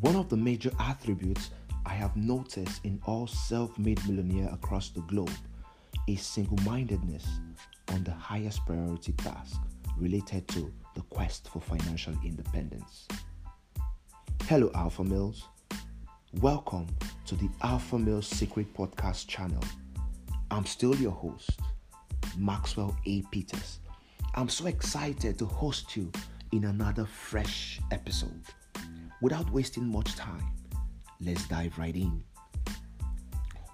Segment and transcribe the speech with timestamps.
[0.00, 1.50] One of the major attributes
[1.84, 5.32] I have noticed in all self made millionaires across the globe
[6.06, 7.26] is single mindedness
[7.88, 9.60] on the highest priority task
[9.96, 13.08] related to the quest for financial independence.
[14.44, 15.48] Hello, Alpha Males.
[16.40, 16.86] Welcome
[17.26, 19.64] to the Alpha Males Secret Podcast channel.
[20.52, 21.58] I'm still your host,
[22.36, 23.22] Maxwell A.
[23.32, 23.80] Peters.
[24.36, 26.12] I'm so excited to host you
[26.52, 28.44] in another fresh episode.
[29.20, 30.46] Without wasting much time,
[31.20, 32.22] let's dive right in.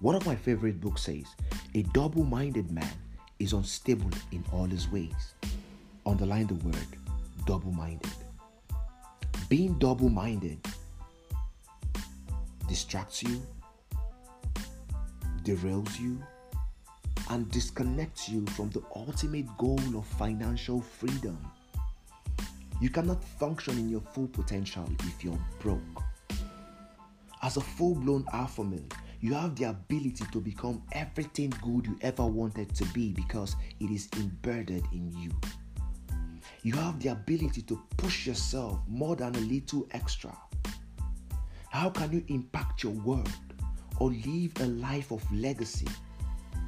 [0.00, 1.26] One of my favorite books says,
[1.74, 2.92] A double minded man
[3.40, 5.34] is unstable in all his ways.
[6.06, 6.86] Underline the word
[7.44, 8.12] double minded.
[9.48, 10.58] Being double minded
[12.68, 13.42] distracts you,
[15.42, 16.22] derails you,
[17.30, 21.36] and disconnects you from the ultimate goal of financial freedom.
[22.82, 26.02] You cannot function in your full potential if you're broke.
[27.40, 28.80] As a full blown alpha male,
[29.20, 33.88] you have the ability to become everything good you ever wanted to be because it
[33.88, 35.30] is embedded in you.
[36.64, 40.36] You have the ability to push yourself more than a little extra.
[41.70, 43.30] How can you impact your world
[44.00, 45.86] or live a life of legacy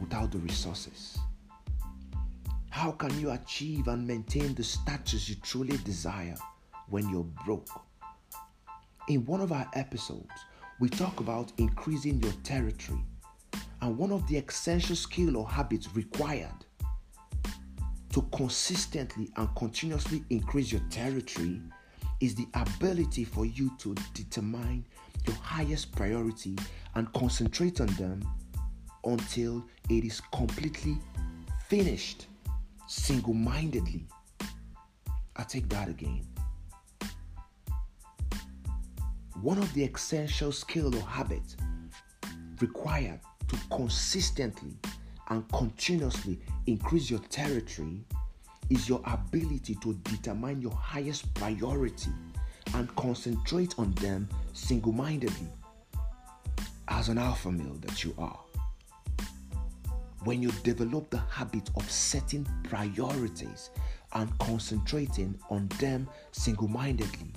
[0.00, 1.18] without the resources?
[2.74, 6.34] How can you achieve and maintain the status you truly desire
[6.88, 7.68] when you're broke?
[9.06, 10.32] In one of our episodes,
[10.80, 12.98] we talk about increasing your territory,
[13.80, 16.66] and one of the essential skill or habits required
[18.12, 21.62] to consistently and continuously increase your territory
[22.18, 24.84] is the ability for you to determine
[25.28, 26.56] your highest priority
[26.96, 28.20] and concentrate on them
[29.04, 30.98] until it is completely
[31.68, 32.26] finished
[32.94, 34.06] single mindedly.
[35.36, 36.26] I take that again.
[39.42, 41.56] One of the essential skill or habits
[42.60, 44.76] required to consistently
[45.28, 48.04] and continuously increase your territory
[48.70, 52.12] is your ability to determine your highest priority
[52.74, 55.48] and concentrate on them single mindedly
[56.88, 58.43] as an alpha male that you are
[60.24, 63.70] when you develop the habit of setting priorities
[64.14, 67.32] and concentrating on them single mindedly,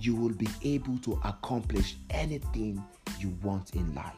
[0.00, 2.82] you will be able to accomplish anything
[3.18, 4.14] you want in life.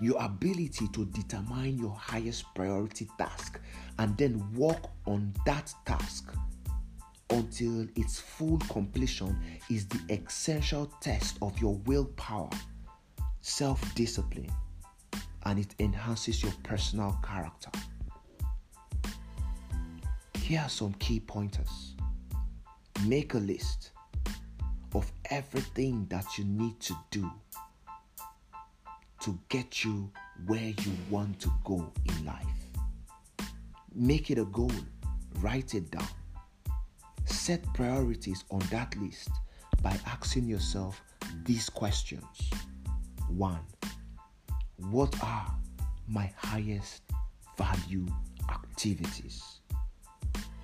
[0.00, 3.60] Your ability to determine your highest priority task
[3.98, 6.32] and then work on that task
[7.30, 9.36] until its full completion
[9.70, 12.50] is the essential test of your willpower,
[13.40, 14.50] self discipline,
[15.48, 17.70] and it enhances your personal character.
[20.34, 21.94] Here are some key pointers.
[23.06, 23.92] Make a list
[24.94, 27.30] of everything that you need to do
[29.22, 30.10] to get you
[30.46, 32.44] where you want to go in life.
[33.94, 34.70] Make it a goal,
[35.40, 36.08] write it down.
[37.24, 39.30] Set priorities on that list
[39.82, 41.00] by asking yourself
[41.44, 42.50] these questions.
[43.28, 43.60] One,
[44.90, 45.54] what are
[46.06, 47.02] my highest
[47.56, 48.06] value
[48.50, 49.60] activities?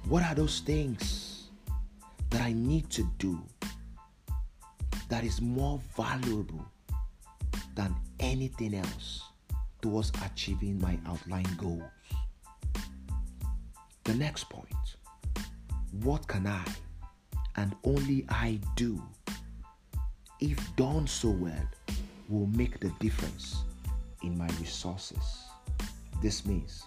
[0.08, 1.50] What are those things
[2.30, 3.40] that I need to do
[5.08, 6.64] that is more valuable
[7.74, 9.22] than anything else
[9.82, 11.82] towards achieving my outline goals?
[14.04, 14.74] The next point
[16.02, 16.64] what can I
[17.56, 19.00] and only I do,
[20.40, 21.68] if done so well,
[22.28, 23.64] will make the difference
[24.24, 25.44] in my resources.
[26.22, 26.84] This means,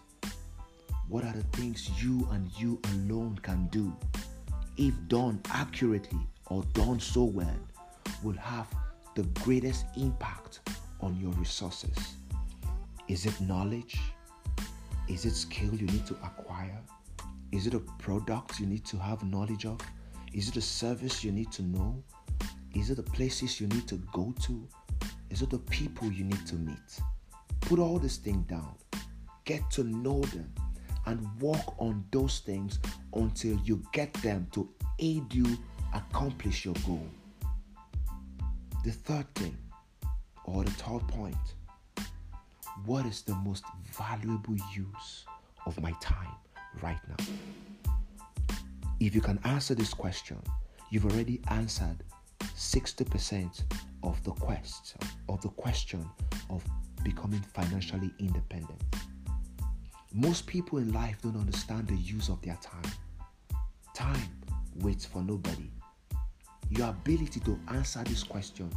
[1.08, 3.96] what are the things you and you alone can do,
[4.78, 7.59] if done accurately or done so well,
[8.24, 8.68] will have
[9.16, 10.59] the greatest impact
[11.02, 11.96] on your resources?
[13.08, 14.00] Is it knowledge?
[15.08, 16.81] Is it skill you need to acquire?
[17.51, 19.80] Is it a product you need to have knowledge of?
[20.34, 22.04] Is it a service you need to know?
[22.75, 24.68] Is it the places you need to go to?
[25.30, 27.00] Is it the people you need to meet?
[27.68, 28.75] Put all these things down,
[29.44, 30.50] get to know them,
[31.06, 32.80] and work on those things
[33.14, 34.69] until you get them to
[35.00, 35.58] aid you
[35.94, 37.06] accomplish your goal.
[38.86, 39.58] The third thing,
[40.46, 41.36] or the third point,
[42.86, 43.66] what is the most
[43.98, 45.25] valuable use
[45.66, 46.38] of my time
[46.81, 47.25] right now?
[49.02, 50.38] If you can answer this question,
[50.90, 51.98] you've already answered
[52.40, 53.63] 60%
[54.04, 54.96] of the quest
[55.28, 56.10] of the question
[56.50, 56.63] of
[57.07, 58.83] becoming financially independent.
[60.13, 62.92] Most people in life don't understand the use of their time.
[63.94, 64.30] Time
[64.81, 65.71] waits for nobody.
[66.69, 68.69] Your ability to answer this question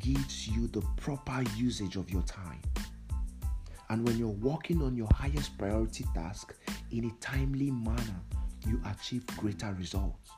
[0.00, 2.60] gives you the proper usage of your time.
[3.88, 6.56] And when you're working on your highest priority task
[6.90, 8.20] in a timely manner,
[8.66, 10.28] you achieve greater results.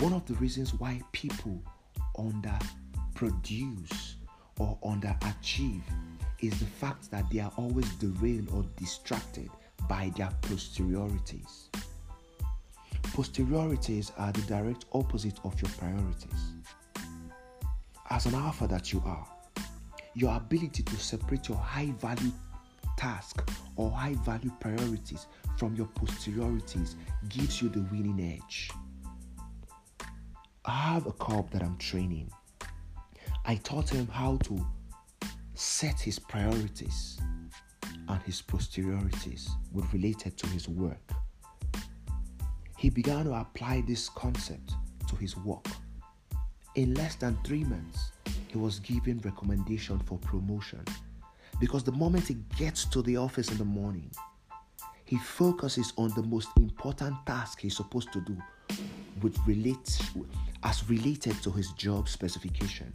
[0.00, 1.62] One of the reasons why people
[2.18, 4.15] underproduce
[4.58, 5.82] or underachieve
[6.40, 9.50] is the fact that they are always derailed or distracted
[9.88, 11.68] by their posteriorities.
[13.12, 16.52] Posteriorities are the direct opposite of your priorities.
[18.10, 19.26] As an alpha that you are,
[20.14, 22.32] your ability to separate your high value
[22.96, 25.26] task or high value priorities
[25.58, 26.94] from your posteriorities
[27.28, 28.70] gives you the winning edge.
[30.64, 32.30] I have a cop that I'm training.
[33.48, 34.66] I taught him how to
[35.54, 37.20] set his priorities
[38.08, 41.12] and his posteriorities with related to his work.
[42.76, 44.72] He began to apply this concept
[45.08, 45.64] to his work.
[46.74, 48.10] In less than three months,
[48.48, 50.84] he was given recommendation for promotion
[51.60, 54.10] because the moment he gets to the office in the morning,
[55.04, 58.36] he focuses on the most important task he's supposed to do
[59.22, 60.00] with relate,
[60.64, 62.92] as related to his job specification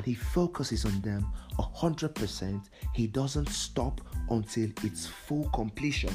[0.00, 4.00] and he focuses on them 100%, he doesn't stop
[4.30, 6.14] until its full completion.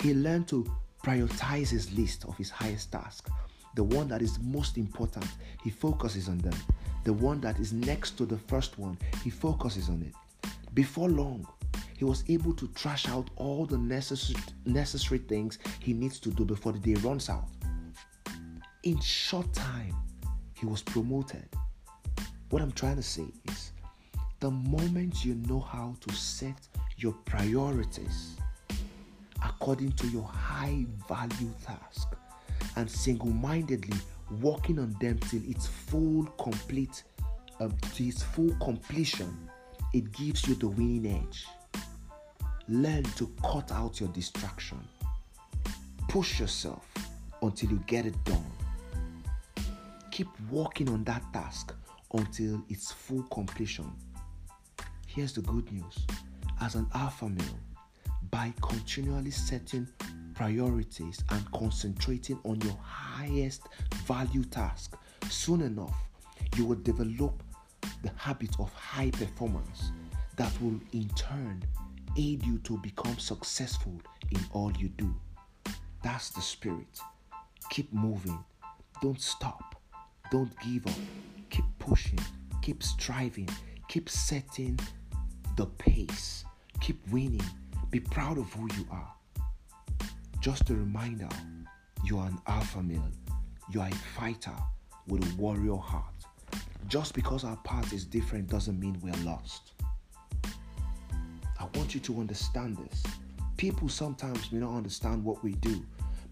[0.00, 0.64] He learned to
[1.04, 3.28] prioritize his list of his highest task.
[3.74, 5.26] The one that is most important,
[5.64, 6.54] he focuses on them.
[7.02, 10.14] The one that is next to the first one, he focuses on it.
[10.72, 11.44] Before long,
[11.96, 16.44] he was able to trash out all the necessary, necessary things he needs to do
[16.44, 17.48] before the day runs out.
[18.84, 19.96] In short time,
[20.54, 21.48] he was promoted
[22.52, 23.72] what I'm trying to say is
[24.40, 26.68] the moment you know how to set
[26.98, 28.36] your priorities
[29.42, 32.14] according to your high value task
[32.76, 33.96] and single mindedly
[34.42, 37.04] working on them till its full complete
[37.60, 39.34] um, to its full completion,
[39.94, 41.46] it gives you the winning edge.
[42.68, 44.78] Learn to cut out your distraction.
[46.08, 46.86] Push yourself
[47.40, 48.44] until you get it done.
[50.10, 51.72] Keep working on that task
[52.14, 53.90] until its full completion.
[55.06, 56.06] Here's the good news
[56.60, 57.58] as an alpha male,
[58.30, 59.88] by continually setting
[60.34, 63.62] priorities and concentrating on your highest
[64.04, 64.96] value task,
[65.28, 65.94] soon enough
[66.56, 67.42] you will develop
[68.02, 69.92] the habit of high performance
[70.36, 71.62] that will in turn
[72.16, 74.00] aid you to become successful
[74.30, 75.14] in all you do.
[76.02, 77.00] That's the spirit.
[77.70, 78.38] Keep moving.
[79.00, 79.80] Don't stop.
[80.30, 80.98] Don't give up
[81.52, 82.18] keep pushing,
[82.62, 83.48] keep striving,
[83.86, 84.78] keep setting
[85.56, 86.44] the pace,
[86.80, 87.44] keep winning,
[87.90, 89.12] be proud of who you are.
[90.40, 91.28] Just a reminder
[92.04, 93.06] you are an alpha male,
[93.70, 94.56] you are a fighter
[95.06, 96.14] with a warrior heart.
[96.88, 99.72] Just because our path is different doesn't mean we're lost.
[101.60, 103.02] I want you to understand this.
[103.58, 105.84] People sometimes may not understand what we do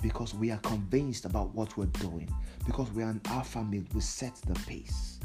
[0.03, 2.29] because we are convinced about what we're doing.
[2.67, 5.19] Because we are an alpha male, we set the pace.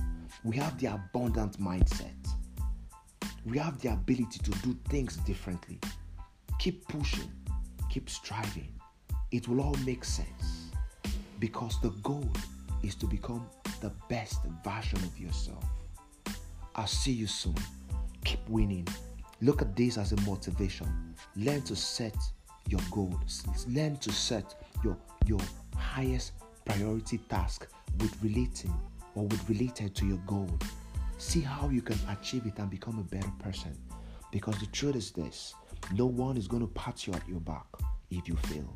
[0.44, 2.13] We have the abundant mindset.
[3.45, 5.80] We have the ability to do things differently.
[6.60, 7.32] Keep pushing,
[7.89, 8.67] keep striving.
[9.32, 10.72] It will all make sense
[11.39, 12.29] because the goal
[12.84, 13.46] is to become
[13.82, 15.63] the best version of yourself.
[16.75, 17.55] I'll see you soon.
[18.24, 18.88] Keep winning.
[19.41, 21.15] Look at this as a motivation.
[21.36, 22.15] Learn to set
[22.69, 23.43] your goals.
[23.67, 25.39] Learn to set your your
[25.77, 26.34] highest
[26.65, 27.67] priority task
[28.00, 28.74] with relating
[29.15, 30.50] or with related to your goal.
[31.17, 33.77] See how you can achieve it and become a better person.
[34.31, 35.53] Because the truth is this
[35.93, 37.65] no one is going to pat you at your back
[38.10, 38.74] if you fail.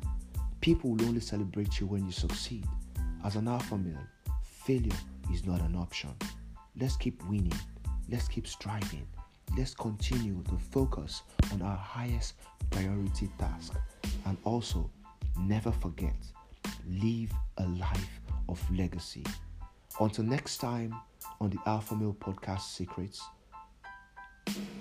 [0.60, 2.66] People will only celebrate you when you succeed.
[3.24, 4.06] As an alpha male,
[4.42, 4.96] failure
[5.32, 6.10] is not an option.
[6.78, 7.52] Let's keep winning.
[8.08, 9.06] Let's keep striving.
[9.56, 12.34] Let's continue to focus on our highest
[12.70, 13.74] priority task.
[14.26, 14.90] And also,
[15.38, 16.14] never forget,
[16.88, 19.24] live a life of legacy.
[20.00, 20.94] Until next time
[21.40, 23.20] on the Alpha Male Podcast Secrets,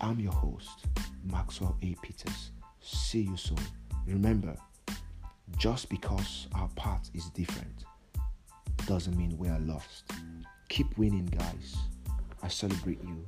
[0.02, 0.86] I'm your host,
[1.24, 1.96] Maxwell A.
[2.02, 2.52] Peters.
[2.82, 3.58] See you soon.
[4.08, 4.56] Remember,
[5.58, 7.86] just because our path is different
[8.86, 10.12] doesn't mean we are lost.
[10.70, 11.76] Keep winning, guys.
[12.42, 13.28] I celebrate you.